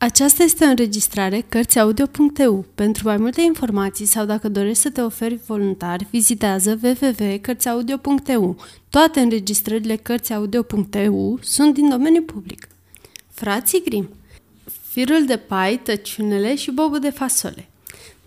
Aceasta 0.00 0.42
este 0.42 0.64
o 0.64 0.68
înregistrare 0.68 1.44
Cărțiaudio.eu. 1.48 2.64
Pentru 2.74 3.08
mai 3.08 3.16
multe 3.16 3.40
informații 3.40 4.06
sau 4.06 4.24
dacă 4.24 4.48
dorești 4.48 4.82
să 4.82 4.90
te 4.90 5.00
oferi 5.00 5.40
voluntar, 5.46 6.00
vizitează 6.10 6.78
www.cărțiaudio.eu. 6.82 8.56
Toate 8.90 9.20
înregistrările 9.20 9.96
Cărțiaudio.eu 9.96 11.38
sunt 11.42 11.74
din 11.74 11.88
domeniu 11.88 12.22
public. 12.22 12.68
Frații 13.30 13.82
Grim 13.84 14.08
Firul 14.88 15.24
de 15.26 15.36
pai, 15.36 15.80
tăciunele 15.82 16.54
și 16.54 16.70
bobul 16.70 16.98
de 16.98 17.10
fasole 17.10 17.68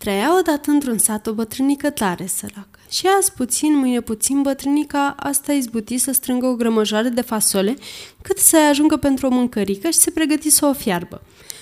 Trăia 0.01 0.37
odată 0.39 0.71
într-un 0.71 0.97
sat 0.97 1.27
o 1.27 1.33
bătrânică 1.33 1.89
tare 1.89 2.25
săracă. 2.25 2.79
Și 2.89 3.07
azi 3.17 3.31
puțin, 3.31 3.77
mâine 3.77 4.01
puțin, 4.01 4.41
bătrânica 4.41 5.15
asta 5.19 5.53
izbuti 5.53 5.97
să 5.97 6.11
strângă 6.11 6.45
o 6.45 6.55
grămăjoară 6.55 7.07
de 7.07 7.21
fasole 7.21 7.75
cât 8.21 8.37
să 8.37 8.57
ajungă 8.69 8.97
pentru 8.97 9.27
o 9.27 9.29
mâncărică 9.29 9.89
și 9.89 9.97
se 9.97 10.11
pregăti 10.11 10.49
să 10.49 10.65
o 10.65 10.73
fiarbă. 10.73 11.21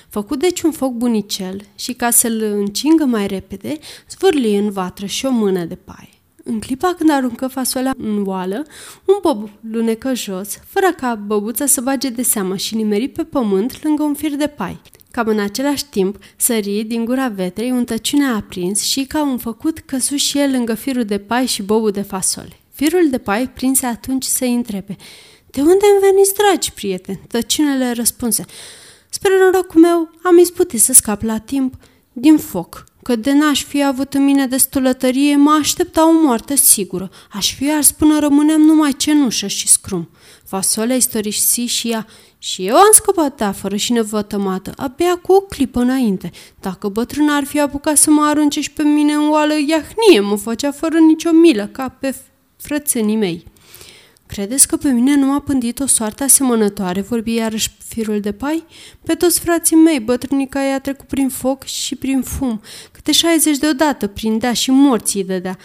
Făcut 0.10 0.39
deci 0.39 0.62
un 0.62 0.71
foc 0.71 0.92
bunicel 0.92 1.62
și 1.75 1.94
ca 1.94 2.10
să-l 2.10 2.42
încingă 2.42 3.06
mai 3.06 3.28
repede, 3.28 3.78
zvârli 4.10 4.58
în 4.58 4.71
vatră 4.71 5.06
și 5.06 5.25
o 5.25 5.32
mână 5.32 5.64
de 5.64 5.75
paie. 5.75 6.14
În 6.44 6.60
clipa 6.60 6.94
când 6.97 7.10
aruncă 7.10 7.47
fasolea 7.47 7.94
în 7.97 8.24
oală, 8.25 8.66
un 9.06 9.18
bob 9.21 9.50
lunecă 9.71 10.14
jos, 10.14 10.60
fără 10.66 10.88
ca 10.97 11.16
băbuța 11.16 11.66
să 11.66 11.82
bage 11.82 12.10
de 12.10 12.21
seamă 12.21 12.56
și 12.56 12.75
nimeri 12.75 13.08
pe 13.08 13.24
pământ 13.24 13.83
lângă 13.83 14.04
un 14.04 14.14
fir 14.14 14.36
de 14.36 14.47
pai. 14.47 14.82
Cam 15.11 15.27
în 15.27 15.39
același 15.39 15.86
timp, 15.86 16.18
sări 16.36 16.83
din 16.87 17.05
gura 17.05 17.27
vetrei 17.27 17.71
un 17.71 17.86
tăciune 17.86 18.25
aprins 18.25 18.83
și, 18.83 19.04
ca 19.04 19.23
un 19.23 19.37
făcut, 19.37 19.79
căsuș 19.79 20.23
și 20.23 20.39
el 20.39 20.51
lângă 20.51 20.73
firul 20.73 21.04
de 21.04 21.18
pai 21.18 21.45
și 21.45 21.61
bobul 21.61 21.91
de 21.91 22.01
fasole. 22.01 22.59
Firul 22.73 23.09
de 23.09 23.18
pai 23.18 23.49
prinse 23.49 23.85
atunci 23.85 24.23
să-i 24.23 24.54
întrebe, 24.54 24.95
De 25.51 25.61
unde 25.61 25.85
îmi 25.91 26.11
veniți, 26.11 26.33
dragi 26.33 26.71
prieteni?" 26.71 27.19
Tăciunele 27.27 27.91
răspunse, 27.91 28.45
Spre 29.09 29.32
norocul 29.39 29.82
meu 29.82 30.09
am 30.23 30.37
izbutit 30.37 30.82
să 30.82 30.93
scap 30.93 31.21
la 31.21 31.37
timp 31.37 31.73
din 32.13 32.38
foc, 32.38 32.83
că 33.09 33.16
de 33.16 33.33
n-aș 33.33 33.63
fi 33.63 33.83
avut 33.83 34.13
în 34.13 34.23
mine 34.23 34.47
destulătărie, 34.47 35.35
mă 35.35 35.57
aștepta 35.59 36.07
o 36.07 36.11
moarte 36.11 36.55
sigură. 36.55 37.09
Aș 37.31 37.55
fi 37.55 37.71
ars 37.71 37.91
până 37.91 38.19
rămâneam 38.19 38.61
numai 38.61 38.93
cenușă 38.97 39.47
și 39.47 39.67
scrum. 39.67 40.09
Fasolea 40.45 40.95
istorisi 40.95 41.61
și 41.61 41.89
ea, 41.89 42.07
și 42.38 42.66
eu 42.66 42.75
am 42.75 42.89
scăpat 42.91 43.38
de 43.38 43.43
afară 43.43 43.75
și 43.75 43.91
nevătămată, 43.91 44.73
abia 44.75 45.16
cu 45.16 45.31
o 45.33 45.39
clipă 45.39 45.79
înainte. 45.79 46.31
Dacă 46.59 46.88
bătrâna 46.88 47.35
ar 47.35 47.43
fi 47.43 47.59
apucat 47.59 47.97
să 47.97 48.11
mă 48.11 48.23
arunce 48.23 48.61
și 48.61 48.71
pe 48.71 48.83
mine 48.83 49.13
în 49.13 49.29
oală, 49.29 49.53
iahnie 49.53 50.19
mă 50.19 50.35
făcea 50.38 50.71
fără 50.71 50.97
nicio 50.97 51.31
milă, 51.31 51.67
ca 51.67 51.89
pe 51.99 52.16
frățenii 52.57 53.16
mei. 53.16 53.44
Credeți 54.33 54.67
că 54.67 54.77
pe 54.77 54.89
mine 54.89 55.16
nu 55.16 55.25
m-a 55.25 55.39
pândit 55.39 55.80
o 55.80 55.85
soartă 55.85 56.23
asemănătoare, 56.23 57.02
vorbi 57.02 57.33
iarăși 57.33 57.72
firul 57.88 58.19
de 58.19 58.31
pai? 58.31 58.63
Pe 59.03 59.13
toți 59.13 59.39
frații 59.39 59.75
mei, 59.75 59.99
bătrânica 59.99 60.61
i-a 60.61 60.80
trecut 60.80 61.08
prin 61.08 61.30
foc 61.30 61.63
și 61.63 61.95
prin 61.95 62.22
fum, 62.22 62.61
câte 62.91 63.11
60 63.11 63.57
deodată 63.57 64.07
prindea 64.07 64.53
și 64.53 64.72
morții 64.72 65.23
dădea. 65.23 65.57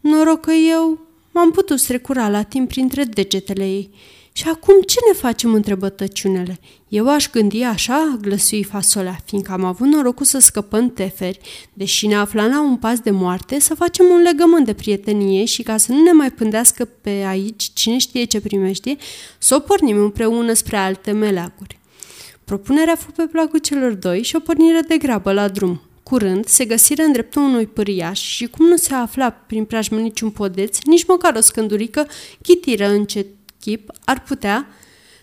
Noroc 0.00 0.40
că 0.40 0.52
eu 0.52 1.06
m-am 1.32 1.50
putut 1.50 1.78
strecura 1.78 2.28
la 2.28 2.42
timp 2.42 2.68
printre 2.68 3.04
degetele 3.04 3.64
ei. 3.64 3.90
Și 4.38 4.48
acum 4.48 4.80
ce 4.86 4.98
ne 5.06 5.18
facem, 5.18 5.54
întrebă 5.54 5.88
tăciunele. 5.88 6.58
Eu 6.88 7.10
aș 7.10 7.30
gândi 7.30 7.62
așa, 7.62 8.18
glăsui 8.20 8.62
fasolea, 8.62 9.18
fiindcă 9.24 9.52
am 9.52 9.64
avut 9.64 9.86
norocul 9.86 10.26
să 10.26 10.38
scăpăm 10.38 10.90
teferi, 10.90 11.40
deși 11.72 12.06
ne 12.06 12.14
aflam 12.14 12.50
la 12.50 12.60
un 12.60 12.76
pas 12.76 13.00
de 13.00 13.10
moarte, 13.10 13.60
să 13.60 13.74
facem 13.74 14.06
un 14.06 14.22
legământ 14.22 14.64
de 14.64 14.72
prietenie 14.72 15.44
și 15.44 15.62
ca 15.62 15.76
să 15.76 15.92
nu 15.92 16.02
ne 16.02 16.12
mai 16.12 16.30
pândească 16.30 16.84
pe 16.84 17.10
aici 17.10 17.70
cine 17.72 17.98
știe 17.98 18.24
ce 18.24 18.40
primește, 18.40 18.96
să 19.38 19.54
o 19.54 19.58
pornim 19.58 19.96
împreună 19.96 20.52
spre 20.52 20.76
alte 20.76 21.10
meleaguri. 21.10 21.78
Propunerea 22.44 22.94
fu 22.94 23.10
pe 23.10 23.22
placul 23.22 23.58
celor 23.58 23.92
doi 23.92 24.22
și 24.22 24.36
o 24.36 24.40
pornire 24.40 24.80
de 24.88 24.96
grabă 24.96 25.32
la 25.32 25.48
drum. 25.48 25.80
Curând 26.02 26.46
se 26.46 26.64
găsiră 26.64 27.02
în 27.02 27.12
dreptul 27.12 27.42
unui 27.42 27.66
pâriaș 27.66 28.20
și 28.20 28.46
cum 28.46 28.66
nu 28.66 28.76
se 28.76 28.94
afla 28.94 29.30
prin 29.30 29.64
preajmă 29.64 29.98
niciun 29.98 30.30
podeț, 30.30 30.78
nici 30.84 31.06
măcar 31.06 31.34
o 31.36 31.40
scândurică, 31.40 32.06
chitiră 32.42 32.88
încet 32.88 33.26
chip 33.68 33.90
ar 34.04 34.22
putea 34.22 34.68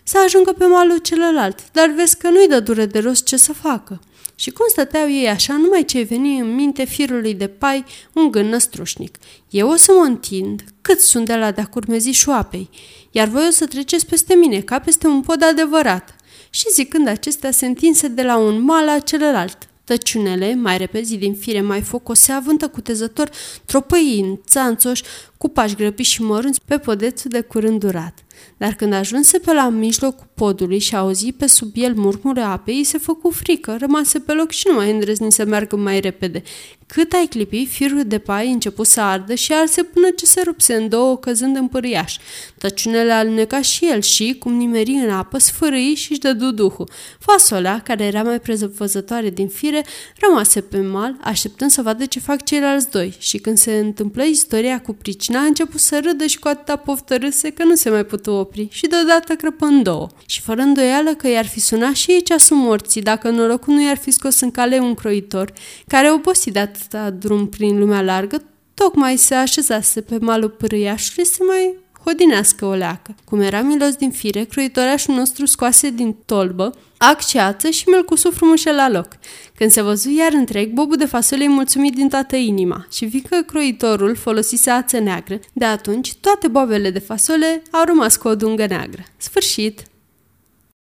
să 0.02 0.18
ajungă 0.24 0.52
pe 0.52 0.64
malul 0.64 0.98
celălalt, 0.98 1.70
dar 1.72 1.92
vezi 1.96 2.16
că 2.16 2.28
nu-i 2.28 2.48
dă 2.48 2.60
dură 2.60 2.84
de 2.84 2.98
rost 2.98 3.24
ce 3.24 3.36
să 3.36 3.52
facă. 3.52 4.00
Și 4.34 4.50
cum 4.50 4.66
stăteau 4.68 5.10
ei 5.10 5.28
așa, 5.28 5.52
numai 5.52 5.84
ce 5.84 6.02
veni 6.02 6.38
în 6.38 6.54
minte 6.54 6.84
firului 6.84 7.34
de 7.34 7.46
pai 7.46 7.84
un 8.12 8.30
gând 8.30 8.50
năstrușnic. 8.50 9.18
Eu 9.50 9.68
o 9.68 9.76
să 9.76 9.92
mă 9.98 10.04
întind, 10.04 10.64
cât 10.80 11.00
sunt 11.00 11.26
de 11.26 11.34
la 11.34 11.50
de-a 11.50 11.64
curmezi 11.64 12.10
șoapei, 12.10 12.70
iar 13.10 13.28
voi 13.28 13.46
o 13.46 13.50
să 13.50 13.66
treceți 13.66 14.06
peste 14.06 14.34
mine, 14.34 14.60
ca 14.60 14.78
peste 14.78 15.06
un 15.06 15.20
pod 15.20 15.42
adevărat. 15.42 16.16
Și 16.50 16.64
zicând 16.72 17.08
acestea, 17.08 17.50
se 17.50 17.66
întinse 17.66 18.08
de 18.08 18.22
la 18.22 18.36
un 18.36 18.62
mal 18.62 18.84
la 18.84 18.98
celălalt. 18.98 19.58
Tăciunele, 19.84 20.54
mai 20.54 20.78
repezi 20.78 21.16
din 21.16 21.34
fire 21.34 21.60
mai 21.60 21.80
focose, 21.80 22.32
avântă 22.32 22.68
cutezător, 22.68 23.30
tropăi 23.64 24.20
în 24.20 24.38
țanțoși, 24.46 25.02
cu 25.36 25.48
pași 25.48 25.74
grăbiți 25.74 26.10
și 26.10 26.22
mărunți 26.22 26.60
pe 26.64 26.78
podețul 26.78 27.30
de 27.30 27.40
curând 27.40 27.80
durat. 27.80 28.25
Dar 28.56 28.74
când 28.74 28.92
ajunse 28.92 29.38
pe 29.38 29.52
la 29.52 29.68
mijlocul 29.68 30.26
podului 30.34 30.78
și 30.78 30.96
auzi 30.96 31.32
pe 31.32 31.46
sub 31.46 31.70
el 31.74 31.94
murmură 31.94 32.42
apei, 32.42 32.84
se 32.84 32.98
făcu 32.98 33.30
frică, 33.30 33.76
rămase 33.80 34.18
pe 34.18 34.32
loc 34.32 34.50
și 34.50 34.66
nu 34.68 34.74
mai 34.74 34.90
îndrăzni 34.90 35.32
să 35.32 35.44
meargă 35.44 35.76
mai 35.76 36.00
repede. 36.00 36.42
Cât 36.86 37.12
ai 37.12 37.26
clipi, 37.26 37.66
firul 37.66 38.02
de 38.06 38.18
pai 38.18 38.50
început 38.50 38.86
să 38.86 39.00
ardă 39.00 39.34
și 39.34 39.52
arse 39.52 39.82
până 39.82 40.10
ce 40.10 40.26
se 40.26 40.42
rupse 40.44 40.74
în 40.74 40.88
două, 40.88 41.16
căzând 41.16 41.56
în 41.56 41.68
pâriaș. 41.68 42.16
Tăciunele 42.58 43.12
aluneca 43.12 43.60
și 43.60 43.86
el 43.86 44.00
și, 44.00 44.36
cum 44.38 44.52
nimeri 44.52 44.90
în 44.90 45.10
apă, 45.10 45.38
sfârâi 45.38 45.94
și-și 45.94 46.20
dădu 46.20 46.50
duhul. 46.50 46.90
Fasolea, 47.18 47.80
care 47.84 48.04
era 48.04 48.22
mai 48.22 48.40
prezăvăzătoare 48.40 49.30
din 49.30 49.48
fire, 49.48 49.84
rămase 50.20 50.60
pe 50.60 50.78
mal, 50.78 51.16
așteptând 51.20 51.70
să 51.70 51.82
vadă 51.82 52.04
ce 52.04 52.18
fac 52.18 52.44
ceilalți 52.44 52.90
doi. 52.90 53.14
Și 53.18 53.38
când 53.38 53.58
se 53.58 53.72
întâmplă 53.76 54.22
istoria 54.22 54.80
cu 54.80 54.92
pricina, 54.92 55.40
a 55.40 55.44
început 55.44 55.80
să 55.80 56.00
râdă 56.04 56.26
și 56.26 56.38
cu 56.38 56.48
atâta 56.48 56.76
poftă 56.76 57.16
râse 57.16 57.50
că 57.50 57.64
nu 57.64 57.74
se 57.74 57.90
mai 57.90 58.04
putu 58.26 58.38
opri 58.38 58.68
și 58.70 58.86
deodată 58.86 59.34
crăpă 59.34 59.64
în 59.64 59.82
două. 59.82 60.06
Și 60.26 60.40
fără 60.40 60.60
îndoială 60.60 61.14
că 61.14 61.28
i-ar 61.28 61.46
fi 61.46 61.60
sunat 61.60 61.94
și 61.94 62.10
ei 62.10 62.22
ceasul 62.22 62.56
morții 62.56 63.02
dacă 63.02 63.30
norocul 63.30 63.74
nu 63.74 63.82
i-ar 63.82 63.96
fi 63.96 64.10
scos 64.10 64.40
în 64.40 64.50
cale 64.50 64.78
un 64.78 64.94
croitor, 64.94 65.52
care 65.86 66.10
obosit 66.10 66.52
de 66.52 66.58
atâta 66.58 67.10
drum 67.10 67.48
prin 67.48 67.78
lumea 67.78 68.02
largă, 68.02 68.42
tocmai 68.74 69.16
se 69.16 69.34
așezase 69.34 70.00
pe 70.00 70.18
malul 70.20 70.50
pârâiașului 70.50 71.26
să 71.26 71.38
mai 71.46 71.76
hodinească 72.06 72.64
o 72.64 72.74
leacă. 72.74 73.14
Cum 73.24 73.40
era 73.40 73.60
milos 73.60 73.94
din 73.94 74.10
fire, 74.10 74.44
croitorașul 74.44 75.14
nostru 75.14 75.46
scoase 75.46 75.90
din 75.90 76.16
tolbă 76.24 76.74
acceață 76.98 77.70
și 77.70 77.88
mălcusul 77.88 78.32
frumușel 78.32 78.74
la 78.74 78.88
loc. 78.88 79.08
Când 79.54 79.70
se 79.70 79.82
văzu 79.82 80.10
iar 80.10 80.32
întreg, 80.32 80.72
bobul 80.72 80.96
de 80.96 81.04
fasole 81.04 81.42
îi 81.42 81.48
mulțumit 81.48 81.94
din 81.94 82.08
toată 82.08 82.36
inima 82.36 82.86
și 82.92 83.04
vi 83.04 83.20
că 83.20 83.36
croitorul 83.46 84.16
folosise 84.16 84.70
ață 84.70 84.98
neagră. 84.98 85.40
De 85.52 85.64
atunci, 85.64 86.14
toate 86.14 86.48
bobele 86.48 86.90
de 86.90 86.98
fasole 86.98 87.62
au 87.70 87.84
rămas 87.84 88.16
cu 88.16 88.28
o 88.28 88.34
dungă 88.34 88.66
neagră. 88.66 89.02
Sfârșit! 89.16 89.82